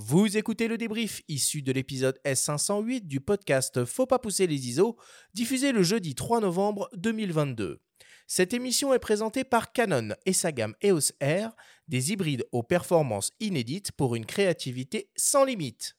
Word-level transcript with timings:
Vous 0.00 0.36
écoutez 0.36 0.68
le 0.68 0.78
débrief 0.78 1.22
issu 1.26 1.60
de 1.60 1.72
l'épisode 1.72 2.20
S508 2.24 3.08
du 3.08 3.18
podcast 3.18 3.84
Faut 3.84 4.06
pas 4.06 4.20
pousser 4.20 4.46
les 4.46 4.68
ISO, 4.68 4.96
diffusé 5.34 5.72
le 5.72 5.82
jeudi 5.82 6.14
3 6.14 6.38
novembre 6.38 6.88
2022. 6.94 7.80
Cette 8.28 8.54
émission 8.54 8.94
est 8.94 9.00
présentée 9.00 9.42
par 9.42 9.72
Canon 9.72 10.10
et 10.24 10.32
sa 10.32 10.52
gamme 10.52 10.76
EOS 10.84 11.10
R, 11.20 11.50
des 11.88 12.12
hybrides 12.12 12.46
aux 12.52 12.62
performances 12.62 13.32
inédites 13.40 13.90
pour 13.90 14.14
une 14.14 14.24
créativité 14.24 15.10
sans 15.16 15.44
limite. 15.44 15.96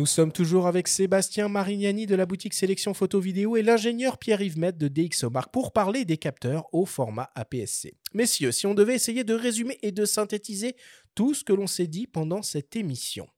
Nous 0.00 0.06
sommes 0.06 0.32
toujours 0.32 0.66
avec 0.66 0.88
Sébastien 0.88 1.48
Marignani 1.48 2.06
de 2.06 2.14
la 2.14 2.24
boutique 2.24 2.54
Sélection 2.54 2.94
Photo 2.94 3.20
Vidéo 3.20 3.58
et 3.58 3.62
l'ingénieur 3.62 4.16
Pierre-Yves 4.16 4.56
Met 4.56 4.72
de 4.72 4.88
DxOMark 4.88 5.52
pour 5.52 5.74
parler 5.74 6.06
des 6.06 6.16
capteurs 6.16 6.72
au 6.72 6.86
format 6.86 7.28
APS-C. 7.34 7.98
Messieurs, 8.14 8.50
si 8.50 8.66
on 8.66 8.72
devait 8.72 8.94
essayer 8.94 9.24
de 9.24 9.34
résumer 9.34 9.78
et 9.82 9.92
de 9.92 10.06
synthétiser 10.06 10.74
tout 11.14 11.34
ce 11.34 11.44
que 11.44 11.52
l'on 11.52 11.66
s'est 11.66 11.86
dit 11.86 12.06
pendant 12.06 12.40
cette 12.40 12.76
émission. 12.76 13.28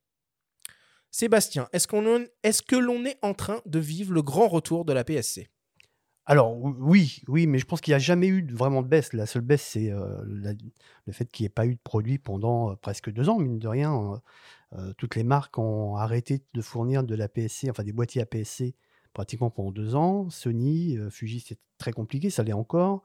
Sébastien, 1.10 1.69
est-ce, 1.72 1.88
est-ce 2.45 2.62
que 2.62 2.77
l'on 2.77 3.05
est 3.06 3.19
en 3.22 3.34
train 3.34 3.60
de 3.66 3.80
vivre 3.80 4.12
le 4.12 4.22
grand 4.22 4.47
retour 4.47 4.84
de 4.84 4.92
la 4.92 5.02
PSC 5.02 5.50
alors 6.32 6.56
oui, 6.56 7.20
oui, 7.28 7.46
mais 7.46 7.59
je 7.59 7.66
pense 7.66 7.82
qu'il 7.82 7.92
n'y 7.92 7.96
a 7.96 7.98
jamais 7.98 8.27
eu 8.27 8.46
vraiment 8.54 8.80
de 8.80 8.88
baisse. 8.88 9.12
La 9.12 9.27
seule 9.27 9.42
baisse, 9.42 9.60
c'est 9.60 9.91
euh, 9.91 10.24
le 10.24 11.12
fait 11.12 11.27
qu'il 11.27 11.45
n'y 11.45 11.48
ait 11.48 11.50
pas 11.50 11.66
eu 11.66 11.74
de 11.74 11.80
produit 11.84 12.16
pendant 12.16 12.70
euh, 12.70 12.74
presque 12.74 13.12
deux 13.12 13.28
ans, 13.28 13.38
mine 13.38 13.58
de 13.58 13.68
rien. 13.68 14.18
Euh, 14.72 14.95
toutes 14.96 15.14
les 15.14 15.24
marques 15.24 15.58
ont 15.58 15.96
arrêté 15.96 16.42
de 16.55 16.62
fournir 16.62 17.05
de 17.05 17.14
la 17.14 17.28
PSC, 17.28 17.68
enfin 17.68 17.82
des 17.82 17.92
boîtiers 17.92 18.22
APS-C 18.22 18.74
pratiquement 19.12 19.50
pendant 19.50 19.72
deux 19.72 19.95
ans. 19.95 20.30
Sony, 20.30 20.96
Fuji, 21.10 21.45
c'est 21.46 21.58
très 21.77 21.92
compliqué, 21.92 22.30
ça 22.30 22.42
l'est 22.42 22.55
encore. 22.55 23.03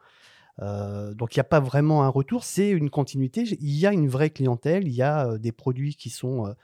donc 0.58 1.36
il 1.36 1.38
n'y 1.38 1.42
a 1.42 1.50
pas 1.50 1.60
vraiment 1.60 2.04
un 2.04 2.08
retour, 2.08 2.46
c'est 2.46 2.70
une 2.70 2.90
continuité. 2.90 3.42
Il 3.42 3.76
y 3.76 3.86
a 3.86 3.92
une 3.92 4.08
vraie 4.08 4.30
clientèle, 4.30 4.88
il 4.88 4.94
y 4.94 5.02
a 5.02 5.38
des 5.38 5.52
produits 5.52 5.96
qui 5.96 6.10
sont 6.10 6.56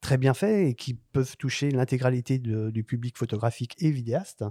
très 0.00 0.16
bien 0.16 0.32
faits 0.32 0.66
et 0.66 0.74
qui 0.74 0.94
peuvent 0.94 1.36
toucher 1.36 1.70
l'intégralité 1.70 2.38
du 2.38 2.84
public 2.84 3.18
photographique 3.18 3.74
et 3.80 3.90
vidéaste. 3.90 4.46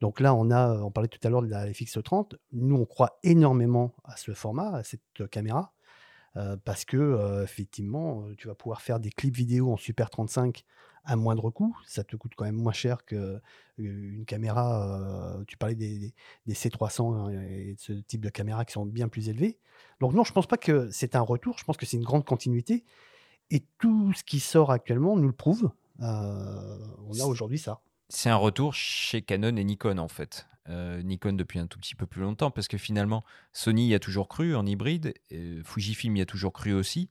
Donc 0.00 0.20
là, 0.20 0.34
on 0.34 0.50
a, 0.50 0.78
on 0.80 0.90
parlait 0.90 1.08
tout 1.08 1.18
à 1.22 1.30
l'heure 1.30 1.42
de 1.42 1.48
la 1.48 1.66
FX30. 1.66 2.36
Nous, 2.52 2.76
on 2.76 2.86
croit 2.86 3.18
énormément 3.22 3.94
à 4.04 4.16
ce 4.16 4.32
format, 4.32 4.76
à 4.76 4.82
cette 4.82 5.28
caméra, 5.30 5.72
euh, 6.36 6.56
parce 6.64 6.84
que 6.84 6.96
euh, 6.96 7.44
effectivement, 7.44 8.22
euh, 8.22 8.34
tu 8.36 8.48
vas 8.48 8.54
pouvoir 8.54 8.80
faire 8.80 8.98
des 8.98 9.10
clips 9.10 9.36
vidéo 9.36 9.72
en 9.72 9.76
Super 9.76 10.08
35 10.08 10.64
à 11.04 11.16
moindre 11.16 11.50
coût. 11.50 11.76
Ça 11.86 12.02
te 12.02 12.16
coûte 12.16 12.32
quand 12.34 12.44
même 12.44 12.56
moins 12.56 12.72
cher 12.72 13.04
qu'une 13.04 14.24
caméra. 14.26 15.38
tu 15.46 15.56
parlais 15.56 15.74
des, 15.74 16.14
C300 16.48 17.32
et 17.50 17.74
de 17.74 17.80
ce 17.80 17.92
type 17.92 18.20
de 18.20 18.28
caméra 18.28 18.64
qui 18.64 18.72
sont 18.72 18.86
bien 18.86 19.08
plus 19.08 19.28
élevées. 19.28 19.58
Donc 20.00 20.12
non, 20.12 20.24
je 20.24 20.30
ne 20.30 20.34
pense 20.34 20.46
pas 20.46 20.58
que 20.58 20.90
c'est 20.90 21.16
un 21.16 21.20
retour. 21.20 21.58
Je 21.58 21.64
pense 21.64 21.76
que 21.76 21.86
c'est 21.86 21.96
une 21.96 22.04
grande 22.04 22.24
continuité. 22.24 22.84
Et 23.50 23.64
tout 23.78 24.12
ce 24.12 24.22
qui 24.22 24.40
sort 24.40 24.70
actuellement 24.70 25.16
nous 25.16 25.28
le 25.28 25.34
prouve. 25.34 25.70
on 25.98 26.04
a 26.04 27.24
aujourd'hui 27.24 27.58
ça 27.58 27.80
c'est 28.10 28.28
un 28.28 28.36
retour 28.36 28.74
chez 28.74 29.22
Canon 29.22 29.56
et 29.56 29.64
Nikon 29.64 29.98
en 29.98 30.08
fait. 30.08 30.46
Euh, 30.68 31.02
Nikon 31.02 31.32
depuis 31.32 31.58
un 31.58 31.66
tout 31.66 31.78
petit 31.78 31.94
peu 31.94 32.06
plus 32.06 32.20
longtemps 32.20 32.50
parce 32.50 32.68
que 32.68 32.76
finalement 32.76 33.24
Sony 33.52 33.88
y 33.88 33.94
a 33.94 33.98
toujours 33.98 34.28
cru 34.28 34.54
en 34.54 34.66
hybride, 34.66 35.14
Fujifilm 35.64 36.16
y 36.16 36.20
a 36.20 36.26
toujours 36.26 36.52
cru 36.52 36.72
aussi, 36.72 37.08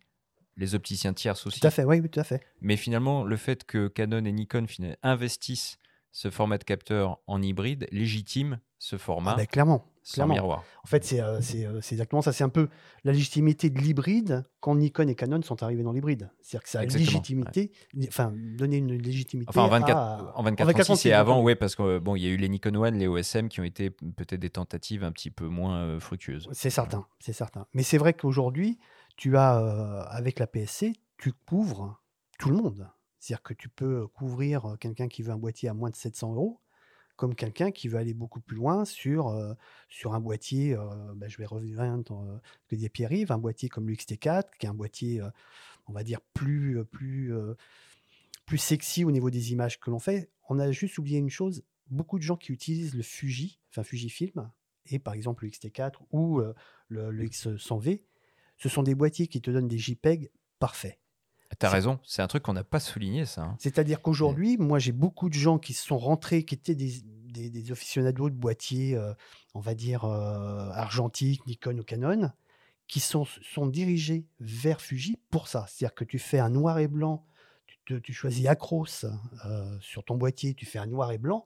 les 0.55 0.75
opticiens 0.75 1.13
tierces 1.13 1.47
aussi. 1.47 1.59
Tout 1.59 1.67
à 1.67 1.71
fait, 1.71 1.83
oui, 1.83 2.07
tout 2.07 2.19
à 2.19 2.23
fait. 2.23 2.41
Mais 2.61 2.77
finalement 2.77 3.23
le 3.23 3.37
fait 3.37 3.63
que 3.63 3.87
Canon 3.87 4.23
et 4.25 4.31
Nikon 4.31 4.65
investissent 5.01 5.78
ce 6.11 6.29
format 6.29 6.57
de 6.57 6.63
capteur 6.63 7.19
en 7.27 7.41
hybride 7.41 7.87
légitime 7.91 8.59
ce 8.79 8.97
format. 8.97 9.33
Ah 9.33 9.35
ben, 9.37 9.45
clairement. 9.45 9.85
Sans 10.01 10.25
miroir. 10.25 10.63
En 10.83 10.87
fait, 10.87 11.07
euh, 11.13 11.39
euh, 11.39 11.79
c'est 11.81 11.93
exactement 11.93 12.21
ça. 12.21 12.31
C'est 12.31 12.43
un 12.43 12.49
peu 12.49 12.69
la 13.03 13.11
légitimité 13.11 13.69
de 13.69 13.77
l'hybride 13.79 14.45
quand 14.59 14.73
Nikon 14.73 15.07
et 15.07 15.13
Canon 15.13 15.41
sont 15.43 15.61
arrivés 15.61 15.83
dans 15.83 15.91
l'hybride. 15.91 16.31
C'est-à-dire 16.41 16.63
que 16.63 16.69
ça 16.69 16.79
a 16.79 16.85
légitimité, 16.85 17.71
enfin, 18.07 18.33
donner 18.57 18.77
une 18.77 18.93
légitimité. 18.93 19.49
Enfin, 19.49 19.63
en 19.63 19.67
24, 19.67 20.33
en 20.35 20.41
24, 20.41 20.95
c'est 20.95 21.11
avant, 21.11 21.43
oui, 21.43 21.55
parce 21.55 21.75
que 21.75 21.99
bon, 21.99 22.15
il 22.15 22.23
y 22.23 22.27
a 22.27 22.29
eu 22.29 22.37
les 22.37 22.49
Nikon 22.49 22.73
One, 22.75 22.97
les 22.97 23.07
OSM 23.07 23.49
qui 23.49 23.59
ont 23.59 23.65
été 23.65 23.91
peut-être 23.91 24.39
des 24.39 24.49
tentatives 24.49 25.03
un 25.03 25.11
petit 25.11 25.29
peu 25.29 25.47
moins 25.47 25.81
euh, 25.81 25.99
fructueuses. 25.99 26.47
C'est 26.53 26.71
certain, 26.71 27.05
c'est 27.19 27.33
certain. 27.33 27.67
Mais 27.73 27.83
c'est 27.83 27.97
vrai 27.97 28.13
qu'aujourd'hui, 28.13 28.79
tu 29.15 29.37
as, 29.37 29.57
avec 30.09 30.39
la 30.39 30.47
PSC, 30.47 30.93
tu 31.17 31.33
couvres 31.33 32.01
tout 32.39 32.49
le 32.49 32.55
monde. 32.55 32.89
C'est-à-dire 33.19 33.43
que 33.43 33.53
tu 33.53 33.69
peux 33.69 34.07
couvrir 34.07 34.77
quelqu'un 34.79 35.07
qui 35.07 35.23
veut 35.23 35.31
un 35.31 35.37
boîtier 35.37 35.69
à 35.69 35.73
moins 35.73 35.89
de 35.89 35.95
700 35.95 36.33
euros 36.33 36.61
comme 37.19 37.35
quelqu'un 37.35 37.71
qui 37.71 37.89
veut 37.89 37.97
aller 37.97 38.13
beaucoup 38.13 38.39
plus 38.39 38.55
loin 38.55 38.85
sur, 38.85 39.37
sur 39.89 40.13
un 40.13 40.21
boîtier, 40.21 40.77
bah, 41.15 41.27
je 41.27 41.37
vais 41.37 41.45
revenir 41.45 41.77
dans 42.03 42.39
ce 42.61 42.67
que 42.69 42.77
dit 42.77 42.87
Pierre-Yves, 42.87 43.33
un 43.33 43.37
boîtier 43.37 43.67
comme 43.67 43.89
l'XT4, 43.89 44.45
qui 44.57 44.65
est 44.65 44.69
un 44.69 44.73
boîtier, 44.73 45.21
on 45.87 45.91
va 45.91 46.05
dire, 46.05 46.21
plus, 46.33 46.81
plus, 46.85 47.33
plus 48.45 48.57
sexy 48.57 49.03
au 49.03 49.11
niveau 49.11 49.29
des 49.29 49.51
images 49.51 49.81
que 49.81 49.91
l'on 49.91 49.99
fait. 49.99 50.31
On 50.47 50.59
a 50.59 50.71
juste 50.71 50.97
oublié 50.97 51.19
une 51.19 51.29
chose, 51.29 51.65
beaucoup 51.89 52.19
de 52.19 52.23
gens 52.23 52.37
qui 52.37 52.53
utilisent 52.53 52.95
le 52.95 53.03
Fuji, 53.03 53.59
enfin 53.69 53.83
Fujifilm, 53.83 54.49
et 54.85 54.97
par 54.97 55.13
exemple 55.13 55.43
le 55.43 55.51
XT4 55.51 55.95
ou 56.11 56.39
le, 56.39 57.11
le 57.11 57.25
X100V, 57.25 58.01
ce 58.55 58.69
sont 58.69 58.81
des 58.81 58.95
boîtiers 58.95 59.27
qui 59.27 59.41
te 59.41 59.51
donnent 59.51 59.67
des 59.67 59.77
JPEG 59.77 60.31
parfaits. 60.57 60.97
T'as 61.59 61.69
raison, 61.69 61.99
c'est 62.05 62.21
un 62.21 62.27
truc 62.27 62.43
qu'on 62.43 62.53
n'a 62.53 62.63
pas 62.63 62.79
souligné, 62.79 63.25
ça. 63.25 63.41
Hein. 63.41 63.55
C'est-à-dire 63.59 64.01
qu'aujourd'hui, 64.01 64.57
moi, 64.57 64.79
j'ai 64.79 64.93
beaucoup 64.93 65.27
de 65.27 65.33
gens 65.33 65.59
qui 65.59 65.73
sont 65.73 65.97
rentrés, 65.97 66.43
qui 66.43 66.55
étaient 66.55 66.73
des, 66.73 67.01
des, 67.03 67.49
des 67.49 67.71
aficionados 67.71 68.29
de 68.29 68.35
boîtiers, 68.35 68.95
euh, 68.95 69.13
on 69.53 69.59
va 69.59 69.75
dire, 69.75 70.05
euh, 70.05 70.69
argentiques, 70.71 71.45
Nikon 71.47 71.77
ou 71.77 71.83
Canon, 71.83 72.31
qui 72.87 73.01
sont, 73.01 73.25
sont 73.25 73.67
dirigés 73.67 74.25
vers 74.39 74.79
Fuji 74.79 75.17
pour 75.29 75.49
ça. 75.49 75.65
C'est-à-dire 75.67 75.95
que 75.95 76.05
tu 76.05 76.17
fais 76.17 76.39
un 76.39 76.49
noir 76.49 76.79
et 76.79 76.87
blanc, 76.87 77.25
tu, 77.85 78.01
tu 78.01 78.13
choisis 78.13 78.47
Acros 78.47 78.85
euh, 79.45 79.77
sur 79.81 80.05
ton 80.05 80.15
boîtier, 80.15 80.53
tu 80.53 80.65
fais 80.65 80.79
un 80.79 80.87
noir 80.87 81.11
et 81.11 81.17
blanc. 81.17 81.45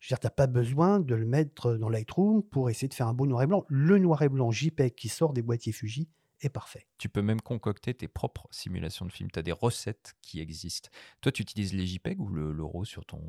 Je 0.00 0.06
veux 0.06 0.08
dire, 0.08 0.20
tu 0.20 0.26
n'as 0.26 0.30
pas 0.30 0.46
besoin 0.48 0.98
de 0.98 1.14
le 1.14 1.26
mettre 1.26 1.74
dans 1.74 1.88
Lightroom 1.88 2.42
pour 2.42 2.70
essayer 2.70 2.88
de 2.88 2.94
faire 2.94 3.08
un 3.08 3.14
beau 3.14 3.26
noir 3.26 3.42
et 3.42 3.46
blanc. 3.46 3.64
Le 3.68 3.98
noir 3.98 4.22
et 4.22 4.28
blanc 4.28 4.50
JPEG 4.50 4.94
qui 4.94 5.08
sort 5.08 5.32
des 5.32 5.42
boîtiers 5.42 5.72
Fuji, 5.72 6.08
est 6.42 6.48
parfait. 6.48 6.86
Tu 6.98 7.08
peux 7.08 7.22
même 7.22 7.40
concocter 7.40 7.94
tes 7.94 8.08
propres 8.08 8.46
simulations 8.50 9.06
de 9.06 9.12
films. 9.12 9.30
Tu 9.30 9.38
as 9.38 9.42
des 9.42 9.52
recettes 9.52 10.14
qui 10.22 10.40
existent. 10.40 10.90
Toi, 11.20 11.32
tu 11.32 11.42
utilises 11.42 11.74
les 11.74 11.86
JPEG 11.86 12.20
ou 12.20 12.28
le, 12.28 12.64
RAW 12.64 12.84
sur 12.84 13.04
ton. 13.04 13.20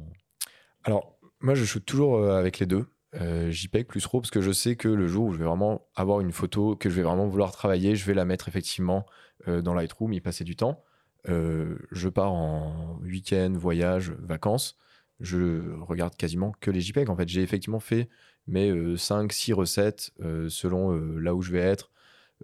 Alors, 0.84 1.18
moi, 1.40 1.56
je 1.56 1.66
shoot 1.66 1.84
toujours 1.84 2.18
euh, 2.18 2.38
avec 2.38 2.59
les 2.59 2.66
deux. 2.66 2.88
Euh, 3.16 3.50
JPEG 3.50 3.88
plus 3.88 4.06
RAW 4.06 4.22
parce 4.22 4.31
que 4.31 4.42
je 4.42 4.52
sais 4.52 4.75
que 4.75 4.88
le 4.88 5.08
jour 5.08 5.28
où 5.28 5.34
je 5.34 5.40
vais 5.40 5.46
vraiment 5.46 5.88
avoir 5.96 6.22
une 6.22 6.31
photo 6.31 6.75
que 6.75 6.90
je 6.90 6.96
vais 6.96 7.02
vraiment 7.02 7.28
vouloir 7.28 7.52
travailler, 7.52 7.96
je 7.96 8.06
vais 8.06 8.14
la 8.14 8.25
mettre 8.25 8.48
effectivement 8.48 9.06
euh, 9.48 9.62
dans 9.62 9.74
Lightroom, 9.74 10.14
y 10.14 10.22
passer 10.22 10.44
du 10.44 10.56
temps. 10.56 10.84
je 11.25 12.09
pars 12.09 12.31
en 12.31 13.00
week-end, 13.02 13.53
voyage, 13.56 14.12
vacances. 14.19 14.78
Je 15.19 15.74
regarde 15.81 16.16
quasiment 16.16 16.53
que 16.62 16.72
les 16.72 16.81
JPEG. 16.81 17.09
En 17.09 17.16
fait, 17.16 17.28
j'ai 17.28 17.42
effectivement 17.42 17.81
fait 17.81 18.09
mes 18.48 18.72
5-6 18.72 19.53
recettes 19.53 20.12
selon 20.48 20.92
là 20.92 21.36
où 21.36 21.42
je 21.42 21.52
vais 21.52 21.59
être, 21.59 21.92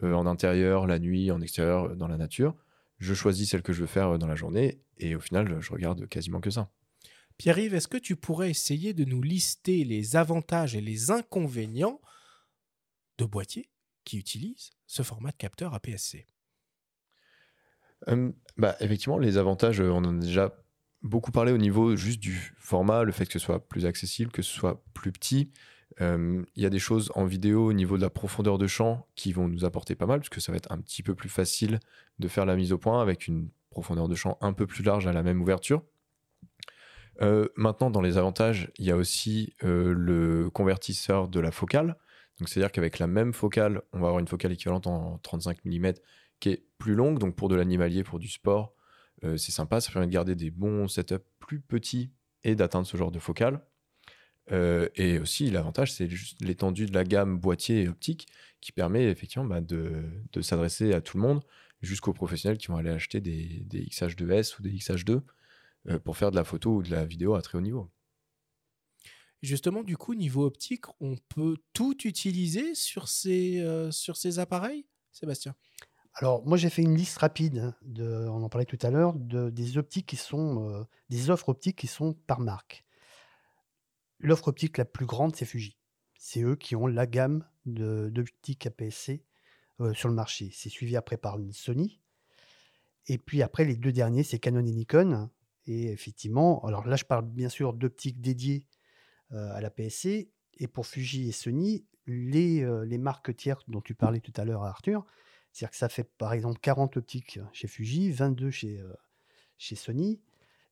euh, 0.04 0.14
en 0.14 0.26
intérieur, 0.26 0.88
la 0.88 1.00
nuit, 1.00 1.32
en 1.32 1.40
extérieur, 1.42 1.86
euh, 1.86 1.96
dans 1.96 2.08
la 2.08 2.18
nature. 2.18 2.54
Je 2.98 3.14
choisis 3.14 3.50
celle 3.50 3.62
que 3.62 3.74
je 3.74 3.82
veux 3.82 3.88
faire 3.88 4.16
euh, 4.16 4.18
dans 4.18 4.28
la 4.28 4.36
journée 4.36 4.82
et 4.98 5.16
au 5.16 5.20
final, 5.20 5.62
je 5.62 5.72
regarde 5.72 6.08
quasiment 6.08 6.42
que 6.42 6.50
ça. 6.50 6.70
Pierre-Yves, 7.38 7.76
est-ce 7.76 7.88
que 7.88 7.98
tu 7.98 8.16
pourrais 8.16 8.50
essayer 8.50 8.94
de 8.94 9.06
nous 9.06 9.22
lister 9.22 9.84
les 9.84 10.16
avantages 10.16 10.76
et 10.76 10.82
les 10.82 11.12
inconvénients 11.12 12.02
de 13.18 13.26
boîtiers 13.26 13.70
qui 14.04 14.18
utilisent 14.18 14.72
ce 14.86 15.02
format 15.02 15.32
de 15.32 15.38
capteur 15.38 15.74
APS-C 15.74 16.28
bah, 18.58 18.76
Effectivement, 18.80 19.18
les 19.18 19.38
avantages, 19.38 19.82
on 19.82 19.98
en 19.98 20.18
a 20.18 20.22
déjà 20.22 20.56
beaucoup 21.02 21.32
parlé 21.32 21.52
au 21.52 21.58
niveau 21.58 21.96
juste 21.96 22.20
du 22.20 22.54
format, 22.58 23.04
le 23.04 23.12
fait 23.12 23.26
que 23.26 23.34
ce 23.34 23.40
soit 23.40 23.68
plus 23.68 23.86
accessible, 23.86 24.32
que 24.32 24.42
ce 24.42 24.54
soit 24.54 24.84
plus 24.94 25.12
petit. 25.12 25.52
Euh, 26.02 26.44
il 26.56 26.64
y 26.64 26.66
a 26.66 26.70
des 26.70 26.80
choses 26.80 27.12
en 27.16 27.26
vidéo 27.26 27.68
au 27.68 27.74
niveau 27.74 27.98
de 27.98 28.02
la 28.02 28.10
profondeur 28.10 28.58
de 28.58 28.68
champ 28.68 29.08
qui 29.16 29.32
vont 29.32 29.48
nous 29.48 29.66
apporter 29.66 29.96
pas 29.96 30.06
mal, 30.06 30.20
puisque 30.20 30.42
ça 30.42 30.52
va 30.52 30.58
être 30.58 30.72
un 30.72 30.80
petit 30.80 31.04
peu 31.04 31.16
plus 31.16 31.30
facile 31.30 31.80
de 32.20 32.28
faire 32.28 32.46
la 32.46 32.56
mise 32.56 32.74
au 32.74 32.78
point 32.78 33.02
avec 33.02 33.28
une 33.28 33.50
profondeur 33.70 34.08
de 34.08 34.16
champ 34.16 34.38
un 34.42 34.54
peu 34.54 34.68
plus 34.68 34.84
large 34.84 35.08
à 35.08 35.14
la 35.14 35.24
même 35.24 35.42
ouverture. 35.42 35.84
Euh, 37.22 37.48
maintenant, 37.56 37.90
dans 37.90 38.02
les 38.02 38.18
avantages, 38.18 38.72
il 38.78 38.86
y 38.86 38.92
a 38.92 38.98
aussi 38.98 39.54
euh, 39.64 39.94
le 39.94 40.50
convertisseur 40.50 41.30
de 41.30 41.40
la 41.40 41.52
focale. 41.52 41.98
Donc, 42.40 42.50
c'est-à-dire 42.50 42.72
qu'avec 42.74 43.00
la 43.00 43.08
même 43.08 43.34
focale, 43.34 43.82
on 43.94 44.00
va 44.00 44.08
avoir 44.08 44.20
une 44.20 44.28
focale 44.28 44.52
équivalente 44.52 44.88
en 44.88 45.18
35 45.20 45.64
mm 45.64 45.94
qui 46.42 46.50
est 46.50 46.66
plus 46.78 46.96
longue. 46.96 47.20
Donc, 47.20 47.36
pour 47.36 47.48
de 47.48 47.56
l'animalier, 47.56 48.04
pour 48.04 48.20
du 48.20 48.28
sport, 48.28 48.74
c'est 49.22 49.52
sympa. 49.52 49.80
Ça 49.80 49.94
permet 49.94 50.08
de 50.08 50.12
garder 50.12 50.36
des 50.36 50.52
bons 50.52 50.90
setups 50.90 51.24
plus 51.40 51.62
petits 51.62 52.12
et 52.44 52.54
d'atteindre 52.56 52.86
ce 52.86 52.98
genre 52.98 53.12
de 53.12 53.20
focale. 53.20 53.62
Euh, 54.52 54.90
et 54.96 55.20
aussi, 55.20 55.50
l'avantage, 55.50 55.92
c'est 55.94 56.08
l'étendue 56.42 56.86
de 56.86 56.94
la 56.94 57.04
gamme 57.04 57.40
boîtier 57.40 57.84
et 57.84 57.88
optique 57.88 58.28
qui 58.62 58.72
permet 58.72 59.06
effectivement 59.06 59.46
bah, 59.48 59.62
de, 59.62 60.04
de 60.32 60.42
s'adresser 60.42 60.94
à 60.94 61.02
tout 61.02 61.18
le 61.18 61.24
monde, 61.24 61.44
jusqu'aux 61.82 62.14
professionnels 62.14 62.58
qui 62.58 62.68
vont 62.68 62.78
aller 62.78 62.90
acheter 62.90 63.22
des, 63.22 63.64
des 63.66 63.86
XH2S 63.86 64.60
ou 64.60 64.64
des 64.64 64.72
XH2. 64.72 65.24
euh, 65.90 66.00
pour 66.00 66.18
faire 66.18 66.32
de 66.32 66.36
la 66.36 66.44
photo 66.44 66.76
ou 66.78 66.84
de 66.84 66.92
la 66.92 67.06
vidéo 67.06 67.36
à 67.36 67.42
très 67.42 67.58
haut 67.58 67.62
niveau. 67.62 67.92
Justement, 69.42 69.84
du 69.84 69.98
coup, 69.98 70.16
niveau 70.16 70.46
optique, 70.46 70.86
on 71.00 71.18
peut 71.30 71.58
tout 71.74 71.96
utiliser 72.06 72.74
sur 72.74 73.08
ces, 73.08 73.60
euh, 73.60 73.92
sur 73.92 74.18
ces 74.18 74.40
appareils, 74.40 74.88
Sébastien? 75.12 75.56
Alors, 76.16 76.46
moi, 76.48 76.58
j'ai 76.58 76.70
fait 76.70 76.84
une 76.84 76.96
liste 76.96 77.18
rapide, 77.20 77.74
de, 77.84 78.28
on 78.30 78.44
en 78.44 78.50
parlait 78.50 78.66
tout 78.66 78.80
à 78.82 78.92
l'heure, 78.92 79.14
de, 79.16 79.50
des 79.50 79.78
optiques 79.78 80.08
qui 80.08 80.18
sont, 80.18 80.70
euh, 80.72 80.84
des 81.10 81.30
offres 81.30 81.50
optiques 81.50 81.78
qui 81.78 81.88
sont 81.88 82.14
par 82.28 82.40
marque. 82.40 82.85
L'offre 84.20 84.48
optique 84.50 84.78
la 84.78 84.86
plus 84.86 85.06
grande, 85.06 85.36
c'est 85.36 85.46
Fuji. 85.46 85.78
C'est 86.18 86.42
eux 86.42 86.56
qui 86.56 86.76
ont 86.76 86.88
la 86.88 87.06
gamme 87.06 87.46
de- 87.66 88.10
d'optiques 88.10 88.66
APS-C 88.66 89.24
sur 89.94 90.08
le 90.08 90.16
marché. 90.16 90.50
C'est 90.54 90.70
suivi 90.70 90.96
après 90.96 91.18
par 91.18 91.38
Sony. 91.52 92.00
Et 93.08 93.18
puis 93.18 93.42
après, 93.42 93.66
les 93.66 93.76
deux 93.76 93.92
derniers, 93.92 94.24
c'est 94.24 94.40
Canon 94.40 94.66
et 94.66 94.72
Nikon. 94.72 95.30
Et 95.68 95.92
effectivement, 95.92 96.64
alors 96.66 96.86
là, 96.88 96.96
je 96.96 97.06
parle 97.06 97.26
bien 97.26 97.50
sûr 97.50 97.74
d'optiques 97.74 98.22
dédiées 98.22 98.68
euh, 99.32 99.52
à 99.54 99.62
la 99.62 99.70
PSC. 99.70 100.32
Et 100.58 100.68
pour 100.68 100.86
Fuji 100.86 101.30
et 101.30 101.32
Sony, 101.32 101.86
les, 102.08 102.64
euh, 102.64 102.98
marques 102.98 103.36
tiers 103.36 103.62
dont 103.68 103.82
tu 103.82 103.96
parlais 103.96 104.20
tout 104.20 104.34
à 104.38 104.46
l'heure, 104.46 104.64
Arthur, 104.64 105.06
c'est-à-dire 105.52 105.72
que 105.72 105.78
ça 105.78 105.90
fait 105.90 106.04
par 106.04 106.34
exemple 106.34 106.60
40 106.62 106.98
optiques 106.98 107.40
chez 107.52 107.68
Fuji, 107.68 108.12
22 108.12 108.52
chez, 108.52 108.80
euh, 108.80 108.94
chez 109.58 109.76
Sony, 109.76 110.22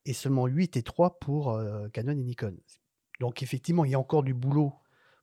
et 0.06 0.13
seulement 0.13 0.45
8 0.48 0.78
et 0.78 0.84
3 0.84 1.19
pour 1.19 1.57
Canon 1.94 2.12
et 2.12 2.24
Nikon. 2.24 2.57
Donc 3.19 3.44
effectivement, 3.44 3.86
il 3.86 3.92
y 3.92 3.95
a 3.95 4.00
encore 4.00 4.24
du 4.24 4.33
boulot 4.33 4.74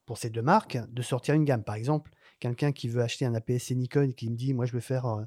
pour 0.06 0.18
ces 0.18 0.30
deux 0.30 0.42
marques 0.42 0.78
de 0.88 1.02
sortir 1.02 1.34
une 1.34 1.44
gamme. 1.44 1.62
Par 1.64 1.74
exemple, 1.74 2.10
quelqu'un 2.40 2.72
qui 2.72 2.88
veut 2.88 3.02
acheter 3.02 3.26
un 3.26 3.34
APS-C 3.34 3.74
Nikon 3.74 4.10
et 4.10 4.14
qui 4.14 4.28
me 4.30 4.36
dit, 4.36 4.54
moi 4.54 4.66
je 4.66 4.72
veux 4.72 4.80
faire 4.80 5.06
euh, 5.06 5.24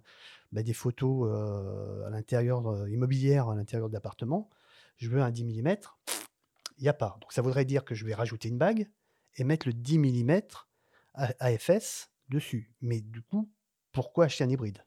bah, 0.52 0.64
des 0.64 0.74
photos 0.74 1.30
euh, 1.32 2.06
à 2.06 2.10
l'intérieur, 2.10 2.68
euh, 2.68 2.90
immobilières 2.90 3.50
à 3.50 3.56
l'intérieur 3.56 3.88
de 3.90 3.94
l'appartement, 3.94 4.50
je 4.98 5.10
veux 5.10 5.22
un 5.22 5.32
10 5.32 5.46
mm, 5.46 5.76
il 6.78 6.84
n'y 6.84 6.90
a 6.90 6.94
pas. 6.94 7.18
Donc 7.22 7.32
ça 7.34 7.42
voudrait 7.42 7.66
dire 7.66 7.86
que 7.86 7.96
je 7.96 8.06
vais 8.06 8.14
rajouter 8.14 8.50
une 8.50 8.58
bague 8.58 8.90
et 9.38 9.44
mettre 9.44 9.68
le 9.68 9.74
10 9.74 10.00
mm 10.00 10.42
AFS 11.16 12.10
dessus. 12.30 12.72
Mais 12.82 13.02
du 13.02 13.22
coup, 13.22 13.50
pourquoi 13.92 14.26
acheter 14.26 14.44
un 14.44 14.50
hybride? 14.50 14.84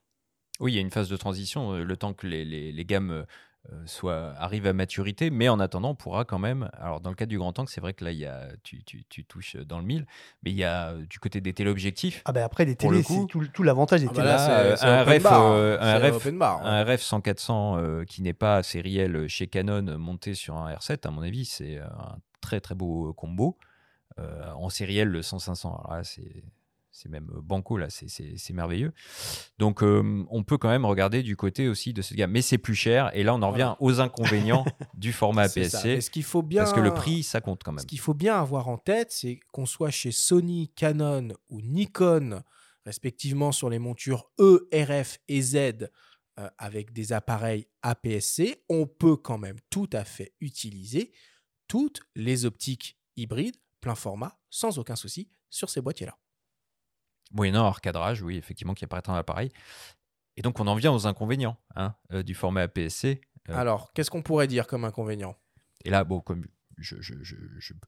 Oui, 0.61 0.73
il 0.73 0.75
y 0.77 0.79
a 0.79 0.81
une 0.81 0.91
phase 0.91 1.09
de 1.09 1.17
transition, 1.17 1.73
euh, 1.75 1.85
le 1.85 1.97
temps 1.97 2.15
que 2.15 2.27
les, 2.27 2.45
les- 2.45 2.73
les 2.73 2.85
gammes 2.85 3.27
euh, 3.73 3.83
soient, 3.87 4.35
arrivent 4.39 4.67
à 4.67 4.73
maturité, 4.73 5.31
mais 5.31 5.49
en 5.49 5.59
attendant, 5.61 5.91
on 5.91 5.95
pourra 5.95 6.25
quand 6.25 6.39
même. 6.39 6.69
Alors, 6.75 7.01
dans 7.01 7.11
le 7.11 7.17
cas 7.17 7.27
du 7.27 7.39
grand 7.39 7.59
angle, 7.59 7.69
c'est 7.69 7.81
vrai 7.81 7.95
que 7.95 8.05
là, 8.05 8.13
il 8.13 8.19
y 8.19 8.27
a, 8.27 8.49
tu, 8.63 8.83
tu- 8.85 9.05
tu 9.09 9.25
touches 9.25 9.57
dans 9.57 9.79
le 9.79 9.85
mille, 9.85 10.07
mais 10.43 10.51
il 10.51 10.57
y 10.57 10.65
a 10.65 10.89
euh, 10.91 11.07
du 11.07 11.19
côté 11.19 11.41
des 11.41 11.53
téléobjectifs. 11.53 12.23
Ah 12.25 12.33
ben 12.33 12.43
après, 12.45 12.65
le 12.65 12.75
télés, 12.77 13.03
c'est 13.03 13.27
tout, 13.27 13.47
tout 13.53 13.63
l'avantage 13.63 14.01
des 14.01 14.07
Ah 14.07 14.13
bah 14.13 14.17
télés. 14.17 14.29
là, 14.29 15.01
un 15.01 15.05
ref, 15.05 15.23
bar, 15.23 15.53
euh, 15.53 15.79
un 15.81 16.13
open 16.13 16.39
bar, 16.39 16.65
Un 16.67 16.85
RF 16.85 17.01
100-400 17.03 17.79
euh, 17.79 18.05
qui 18.05 18.23
n'est 18.23 18.33
pas 18.33 18.63
sériel 18.63 19.29
chez 19.29 19.47
Canon 19.47 19.99
monté 19.99 20.35
sur 20.35 20.57
un 20.57 20.73
R7, 20.75 21.07
à 21.07 21.11
mon 21.11 21.23
avis, 21.23 21.45
c'est 21.45 21.79
un 21.79 22.19
très 22.41 22.61
très 22.61 22.75
beau 22.75 23.13
combo. 23.15 23.57
Euh, 24.19 24.51
en 24.53 24.71
sériel, 24.71 25.09
le 25.09 25.21
100-500, 25.21 25.67
alors 25.69 25.93
là, 25.93 26.03
c'est 26.05 26.43
c'est 26.97 27.09
même 27.11 27.27
banco, 27.43 27.77
là, 27.77 27.89
c'est- 27.91 28.51
merveilleux. 28.53 28.93
Donc, 29.59 29.83
euh, 29.83 30.25
on 30.31 30.43
peut 30.45 30.57
quand 30.57 30.71
même 30.71 30.87
regarder 30.87 31.23
du 31.23 31.37
côté 31.37 31.69
aussi 31.69 31.93
de 31.93 32.01
cette 32.01 32.17
gamme. 32.17 32.31
Mais 32.31 32.41
c'est 32.43 32.57
plus 32.59 32.75
cher, 32.75 33.11
et 33.15 33.23
là, 33.23 33.35
on 33.35 33.43
en 33.43 33.51
revient 33.51 33.75
Voilà. 33.77 33.77
aux 33.81 34.01
inconvénients 34.01 34.65
du 34.95 35.13
format. 35.13 35.43
APS-C, 35.43 35.97
Mais 35.97 36.01
ce 36.01 36.11
qu'il 36.11 36.25
faut 36.25 36.43
bien, 36.43 36.63
parce 36.63 36.73
que 36.75 36.81
le 36.81 36.95
prix, 36.95 37.23
ça 37.23 37.41
compte 37.43 37.63
quand 37.63 37.73
même. 37.73 37.81
Ce 37.83 37.87
qu'il 37.87 38.01
faut 38.01 38.15
bien 38.15 38.41
avoir 38.41 38.69
en 38.69 38.79
tête, 38.79 39.13
c'est 39.13 39.41
qu'on 39.53 39.67
soit 39.67 39.91
chez 39.91 40.11
Sony, 40.11 40.73
Canon 40.75 41.29
ou 41.51 41.61
Nikon, 41.61 42.43
respectivement 42.87 43.53
sur 43.53 43.69
les 43.69 43.79
montures 43.79 44.31
E, 44.41 44.69
RF 44.73 45.19
et 45.29 45.43
Z, 45.43 45.57
euh, 46.39 46.49
avec 46.59 46.93
des 46.93 47.13
appareils 47.13 47.67
APS-C, 47.83 48.65
on 48.69 48.87
peut 48.87 49.17
quand 49.17 49.39
même 49.39 49.57
tout 49.71 49.89
à 49.93 50.05
fait 50.05 50.33
utiliser 50.41 51.13
toutes 51.69 52.01
les 52.15 52.47
optiques 52.47 52.99
hybrides 53.17 53.57
plein 53.81 53.95
format 53.95 54.39
sans 54.51 54.79
aucun 54.79 54.97
souci 54.97 55.29
sur 55.51 55.69
ces 55.71 55.81
boîtiers-là. 55.81 56.17
Moyennant 57.33 57.67
un 57.67 57.71
recadrage, 57.71 58.23
oui, 58.23 58.37
effectivement, 58.37 58.75
qui 58.75 58.85
apparaît 58.85 59.03
dans 59.05 59.15
l'appareil. 59.15 59.51
Et 60.37 60.43
donc, 60.43 60.61
on 60.61 60.67
en 60.67 60.75
vient 60.75 60.93
aux 60.93 61.07
inconvénients 61.07 61.57
hein, 61.75 61.95
euh, 62.13 62.23
du 62.23 62.35
format 62.35 62.63
APS-C. 62.63 63.21
Euh, 63.49 63.57
Alors, 63.57 63.93
qu'est-ce 63.93 64.11
qu'on 64.11 64.23
pourrait 64.23 64.47
dire 64.47 64.67
comme 64.67 64.85
inconvénient? 64.85 65.35
Et 65.85 65.91
là, 65.91 66.05
bon, 66.05 66.21
comme 66.21 66.47
je, 66.79 66.97
je- 67.01 67.15
je- 67.23 67.37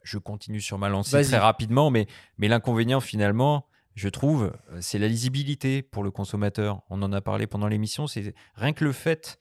je- 0.03 0.19
continue 0.19 0.61
sur 0.61 0.79
ma 0.79 0.89
lancée 0.89 1.11
très 1.25 1.39
rapidement, 1.39 1.91
mais, 1.91 2.07
mais 2.39 2.49
l'inconvénient 2.49 3.01
finalement, 3.01 3.67
je 3.95 4.09
trouve, 4.09 4.57
euh, 4.71 4.79
c'est 4.81 4.99
la 4.99 5.09
lisibilité 5.09 5.83
pour 5.83 6.03
le 6.03 6.11
consommateur. 6.11 6.83
On 6.89 7.03
en 7.03 7.13
a 7.13 7.21
parlé 7.21 7.47
pendant 7.47 7.69
l'émission, 7.69 8.07
c'est 8.07 8.35
rien 8.55 8.73
que 8.73 8.85
le 8.85 8.93
fait 8.93 9.39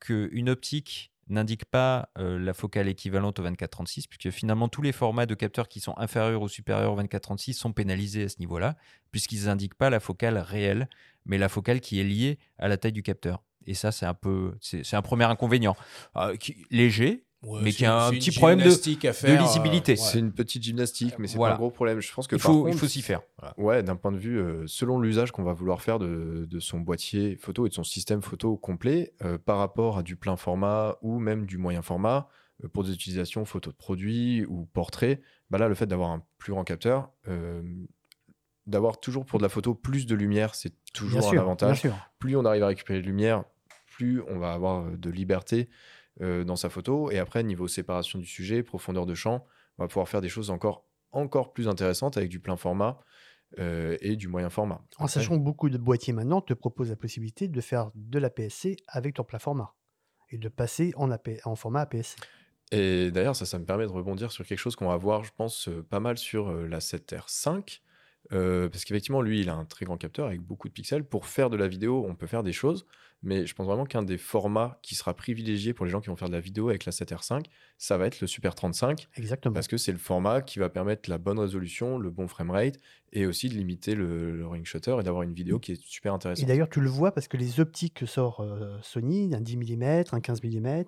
qu'une 0.00 0.48
optique 0.48 1.12
n'indique 1.28 1.64
pas 1.64 2.10
euh, 2.18 2.38
la 2.38 2.54
focale 2.54 2.88
équivalente 2.88 3.38
au 3.38 3.44
24-36, 3.44 4.06
puisque 4.08 4.30
finalement 4.34 4.68
tous 4.68 4.82
les 4.82 4.92
formats 4.92 5.26
de 5.26 5.34
capteurs 5.34 5.68
qui 5.68 5.80
sont 5.80 5.96
inférieurs 5.98 6.42
ou 6.42 6.48
supérieurs 6.48 6.92
au 6.92 7.00
24-36 7.00 7.54
sont 7.54 7.72
pénalisés 7.72 8.24
à 8.24 8.28
ce 8.28 8.38
niveau-là, 8.38 8.76
puisqu'ils 9.10 9.44
n'indiquent 9.44 9.74
pas 9.74 9.90
la 9.90 10.00
focale 10.00 10.38
réelle, 10.38 10.88
mais 11.26 11.38
la 11.38 11.48
focale 11.48 11.80
qui 11.80 12.00
est 12.00 12.04
liée 12.04 12.38
à 12.58 12.68
la 12.68 12.76
taille 12.76 12.92
du 12.92 13.02
capteur. 13.02 13.42
Et 13.66 13.74
ça, 13.74 13.92
c'est 13.92 14.06
un 14.06 14.14
peu, 14.14 14.56
c'est 14.60 14.94
un 14.94 15.02
premier 15.02 15.24
inconvénient. 15.24 15.76
Euh, 16.16 16.34
léger, 16.70 17.26
Mais 17.62 17.70
qui 17.72 17.84
a 17.84 18.06
un 18.06 18.10
petit 18.10 18.32
problème 18.32 18.58
de- 18.58 18.64
de 18.64 19.38
lisibilité. 19.40 19.94
C'est 19.96 20.18
une 20.18 20.32
petite 20.32 20.62
gymnastique, 20.62 21.14
mais 21.18 21.28
c'est 21.28 21.36
Voilà. 21.36 21.54
pas 21.54 21.56
un 21.56 21.60
gros 21.60 21.70
problème. 21.70 22.00
Je 22.00 22.12
pense 22.12 22.26
que 22.26 22.34
il 22.36 22.40
faut, 22.42 22.66
il 22.68 22.74
faut 22.74 22.88
s'y 22.88 23.00
faire. 23.02 23.20
Voilà. 23.38 23.54
Ouais, 23.58 23.82
d'un 23.84 23.94
point 23.96 24.10
de 24.10 24.18
vue, 24.18 24.38
euh, 24.38 24.64
selon 24.66 24.98
l'usage 24.98 25.30
qu'on 25.30 25.44
va 25.44 25.52
vouloir 25.52 25.80
faire 25.80 25.98
de, 26.00 26.46
de 26.50 26.58
son 26.60 26.80
boîtier 26.80 27.36
photo 27.36 27.64
et 27.66 27.68
de 27.68 27.74
son 27.74 27.84
système 27.84 28.22
photo 28.22 28.56
complet, 28.56 29.12
euh, 29.24 29.38
par 29.38 29.58
rapport 29.58 29.98
à 29.98 30.02
du 30.02 30.16
plein 30.16 30.36
format 30.36 30.96
ou 31.00 31.20
même 31.20 31.46
du 31.46 31.58
moyen 31.58 31.80
format, 31.82 32.28
euh, 32.64 32.68
pour 32.68 32.82
des 32.82 32.92
utilisations 32.92 33.44
photo 33.44 33.70
de 33.70 33.76
produit 33.76 34.44
ou 34.46 34.66
portrait, 34.72 35.20
bah 35.50 35.58
là, 35.58 35.68
le 35.68 35.76
fait 35.76 35.86
d'avoir 35.86 36.10
un 36.10 36.24
plus 36.38 36.52
grand 36.52 36.64
capteur, 36.64 37.10
euh, 37.28 37.62
d'avoir 38.66 38.98
toujours 39.00 39.24
pour 39.24 39.38
de 39.38 39.44
la 39.44 39.48
photo 39.48 39.74
plus 39.74 40.06
de 40.06 40.14
lumière, 40.14 40.54
c'est 40.54 40.70
Bien 40.70 40.76
toujours 40.92 41.18
un 41.20 41.22
sûr, 41.22 41.32
bien 41.32 41.40
avantage. 41.42 41.80
sûr. 41.80 41.96
Plus 42.18 42.36
on 42.36 42.44
arrive 42.44 42.64
à 42.64 42.66
récupérer 42.66 43.00
de 43.00 43.06
lumière, 43.06 43.44
plus 43.86 44.22
on 44.28 44.38
va 44.38 44.52
avoir 44.52 44.84
euh, 44.86 44.96
de 44.96 45.08
liberté 45.10 45.68
euh, 46.20 46.44
dans 46.44 46.56
sa 46.56 46.68
photo. 46.68 47.10
Et 47.10 47.18
après, 47.18 47.42
niveau 47.42 47.68
séparation 47.68 48.18
du 48.18 48.26
sujet, 48.26 48.62
profondeur 48.62 49.06
de 49.06 49.14
champ, 49.14 49.46
on 49.78 49.84
va 49.84 49.88
pouvoir 49.88 50.08
faire 50.08 50.20
des 50.20 50.28
choses 50.28 50.50
encore, 50.50 50.84
encore 51.12 51.52
plus 51.52 51.68
intéressantes 51.68 52.16
avec 52.16 52.28
du 52.28 52.40
plein 52.40 52.56
format 52.56 52.98
euh, 53.58 53.96
et 54.00 54.16
du 54.16 54.28
moyen 54.28 54.50
format. 54.50 54.84
En 54.98 55.06
sachant 55.06 55.38
que 55.38 55.42
beaucoup 55.42 55.70
de 55.70 55.78
boîtiers 55.78 56.12
maintenant 56.12 56.40
te 56.40 56.54
proposent 56.54 56.90
la 56.90 56.96
possibilité 56.96 57.48
de 57.48 57.60
faire 57.60 57.90
de 57.94 58.18
la 58.18 58.30
PSC 58.30 58.76
avec 58.88 59.14
ton 59.14 59.24
plein 59.24 59.38
format 59.38 59.74
et 60.30 60.38
de 60.38 60.48
passer 60.48 60.92
en, 60.96 61.10
AP 61.10 61.30
en 61.44 61.54
format 61.54 61.82
APS-C. 61.82 62.16
Et 62.70 63.10
d'ailleurs, 63.10 63.36
ça, 63.36 63.46
ça 63.46 63.58
me 63.58 63.64
permet 63.64 63.86
de 63.86 63.90
rebondir 63.90 64.30
sur 64.30 64.44
quelque 64.44 64.58
chose 64.58 64.76
qu'on 64.76 64.88
va 64.88 64.96
voir, 64.96 65.24
je 65.24 65.30
pense, 65.34 65.68
euh, 65.68 65.82
pas 65.82 66.00
mal 66.00 66.18
sur 66.18 66.52
la 66.52 66.80
7R5. 66.80 67.80
Euh, 68.32 68.68
parce 68.68 68.84
qu'effectivement, 68.84 69.22
lui, 69.22 69.40
il 69.40 69.48
a 69.48 69.54
un 69.54 69.64
très 69.64 69.84
grand 69.84 69.96
capteur 69.96 70.26
avec 70.26 70.40
beaucoup 70.40 70.68
de 70.68 70.72
pixels. 70.72 71.04
Pour 71.04 71.26
faire 71.26 71.50
de 71.50 71.56
la 71.56 71.68
vidéo, 71.68 72.04
on 72.08 72.14
peut 72.14 72.26
faire 72.26 72.42
des 72.42 72.52
choses. 72.52 72.86
Mais 73.22 73.46
je 73.46 73.54
pense 73.54 73.66
vraiment 73.66 73.84
qu'un 73.84 74.04
des 74.04 74.16
formats 74.16 74.78
qui 74.80 74.94
sera 74.94 75.12
privilégié 75.14 75.74
pour 75.74 75.84
les 75.84 75.90
gens 75.90 76.00
qui 76.00 76.08
vont 76.08 76.14
faire 76.14 76.28
de 76.28 76.34
la 76.34 76.40
vidéo 76.40 76.68
avec 76.68 76.84
la 76.84 76.92
7R5, 76.92 77.46
ça 77.76 77.98
va 77.98 78.06
être 78.06 78.20
le 78.20 78.28
Super 78.28 78.54
35. 78.54 79.08
Exactement. 79.16 79.52
Parce 79.52 79.66
que 79.66 79.76
c'est 79.76 79.90
le 79.90 79.98
format 79.98 80.40
qui 80.40 80.60
va 80.60 80.68
permettre 80.68 81.10
la 81.10 81.18
bonne 81.18 81.38
résolution, 81.40 81.98
le 81.98 82.10
bon 82.10 82.28
framerate 82.28 82.78
et 83.12 83.26
aussi 83.26 83.48
de 83.48 83.54
limiter 83.54 83.96
le, 83.96 84.36
le 84.36 84.46
ring 84.46 84.64
shutter 84.64 84.96
et 85.00 85.02
d'avoir 85.02 85.22
une 85.24 85.34
vidéo 85.34 85.58
qui 85.58 85.72
est 85.72 85.82
super 85.82 86.12
Et 86.12 86.14
intéressante. 86.14 86.46
d'ailleurs, 86.46 86.68
tu 86.68 86.80
le 86.80 86.88
vois 86.88 87.10
parce 87.10 87.26
que 87.26 87.36
les 87.36 87.58
optiques 87.58 87.94
que 87.94 88.06
sort 88.06 88.40
euh, 88.40 88.78
Sony, 88.82 89.34
un 89.34 89.40
10 89.40 89.56
mm, 89.56 90.04
un 90.12 90.20
15 90.20 90.40
mm, 90.44 90.84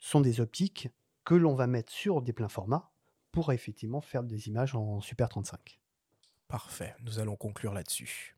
sont 0.00 0.20
des 0.20 0.40
optiques 0.40 0.88
que 1.24 1.36
l'on 1.36 1.54
va 1.54 1.68
mettre 1.68 1.92
sur 1.92 2.22
des 2.22 2.32
pleins 2.32 2.48
formats 2.48 2.90
pour 3.30 3.52
effectivement 3.52 4.00
faire 4.00 4.24
des 4.24 4.48
images 4.48 4.74
en 4.74 5.00
Super 5.00 5.28
35. 5.28 5.78
Parfait, 6.52 6.94
nous 7.02 7.18
allons 7.18 7.34
conclure 7.34 7.72
là-dessus. 7.72 8.36